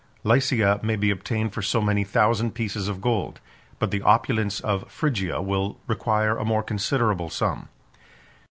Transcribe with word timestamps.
Lycia 0.23 0.79
may 0.81 0.95
be 0.95 1.11
obtained 1.11 1.53
for 1.53 1.61
so 1.61 1.79
many 1.79 2.03
thousand 2.03 2.55
pieces 2.55 2.87
of 2.87 3.01
gold; 3.01 3.39
but 3.77 3.91
the 3.91 4.01
opulence 4.01 4.59
of 4.59 4.89
Phrygia 4.91 5.43
will 5.43 5.77
require 5.85 6.39
a 6.39 6.43
more 6.43 6.63
considerable 6.63 7.29
sum. 7.29 7.69